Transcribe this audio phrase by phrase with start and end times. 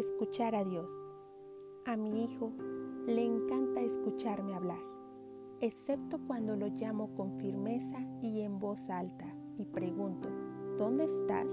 [0.00, 0.90] Escuchar a Dios.
[1.84, 2.54] A mi hijo
[3.06, 4.80] le encanta escucharme hablar,
[5.60, 9.26] excepto cuando lo llamo con firmeza y en voz alta
[9.58, 10.30] y pregunto,
[10.78, 11.52] ¿dónde estás?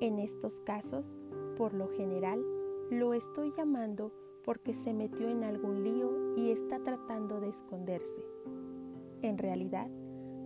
[0.00, 1.22] En estos casos,
[1.56, 2.44] por lo general,
[2.90, 4.12] lo estoy llamando
[4.44, 8.24] porque se metió en algún lío y está tratando de esconderse.
[9.22, 9.88] En realidad,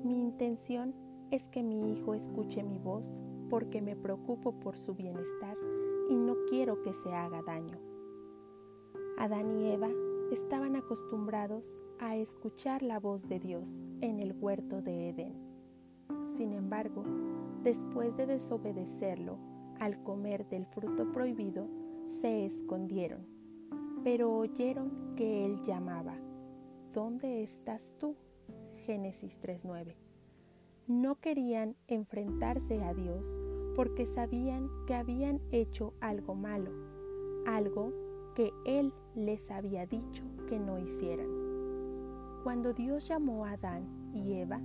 [0.05, 0.95] mi intención
[1.31, 3.23] es que mi hijo escuche mi voz
[3.55, 5.57] porque me preocupo por su bienestar
[6.11, 7.79] y no quiero que se haga daño.
[9.17, 9.91] Adán y Eva
[10.33, 15.35] estaban acostumbrados a escuchar la voz de Dios en el huerto de Edén.
[16.37, 17.05] Sin embargo,
[17.63, 19.39] después de desobedecerlo,
[19.79, 21.69] al comer del fruto prohibido,
[22.09, 23.25] se escondieron,
[24.03, 26.17] pero oyeron que él llamaba,
[26.93, 28.17] ¿Dónde estás tú?
[28.79, 29.95] Génesis 3.9.
[30.87, 33.39] No querían enfrentarse a Dios
[33.75, 36.71] porque sabían que habían hecho algo malo,
[37.47, 37.91] algo
[38.35, 41.27] que Él les había dicho que no hicieran.
[42.43, 44.61] Cuando Dios llamó a Adán y Eva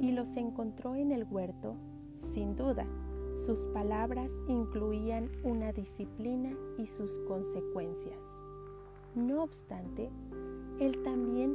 [0.00, 1.76] y los encontró en el huerto,
[2.14, 2.88] sin duda,
[3.32, 8.24] sus palabras incluían una disciplina y sus consecuencias.
[9.14, 10.10] No obstante,
[10.80, 11.54] Él también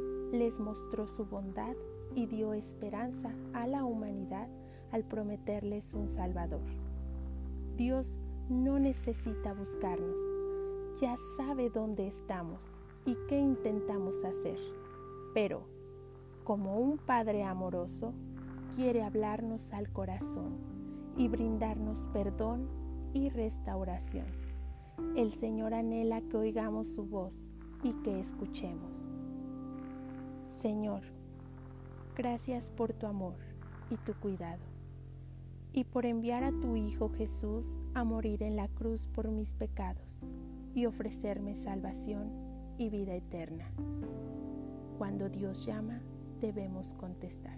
[0.58, 1.76] mostró su bondad
[2.14, 4.48] y dio esperanza a la humanidad
[4.90, 6.64] al prometerles un Salvador.
[7.76, 10.16] Dios no necesita buscarnos,
[11.00, 12.66] ya sabe dónde estamos
[13.04, 14.58] y qué intentamos hacer,
[15.34, 15.62] pero
[16.42, 18.12] como un Padre amoroso,
[18.74, 20.58] quiere hablarnos al corazón
[21.16, 22.68] y brindarnos perdón
[23.12, 24.26] y restauración.
[25.16, 27.50] El Señor anhela que oigamos su voz
[27.82, 29.10] y que escuchemos.
[30.60, 31.00] Señor,
[32.14, 33.36] gracias por tu amor
[33.88, 34.60] y tu cuidado
[35.72, 40.20] y por enviar a tu Hijo Jesús a morir en la cruz por mis pecados
[40.74, 42.30] y ofrecerme salvación
[42.76, 43.72] y vida eterna.
[44.98, 46.02] Cuando Dios llama,
[46.42, 47.56] debemos contestar.